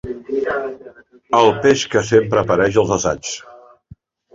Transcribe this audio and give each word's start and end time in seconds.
El 1.41 1.53
peix 1.67 1.85
que 1.95 2.05
sempre 2.11 2.45
apareix 2.47 2.85
als 2.87 2.99
assaigs. 3.01 3.41